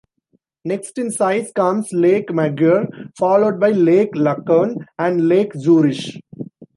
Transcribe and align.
Next 0.65 0.97
in 0.97 1.11
size 1.11 1.51
comes 1.51 1.93
Lake 1.93 2.31
Maggiore, 2.33 2.87
followed 3.15 3.59
by 3.59 3.69
Lake 3.69 4.15
Lucerne 4.15 4.83
and 4.97 5.27
Lake 5.29 5.53
Zurich. 5.53 6.19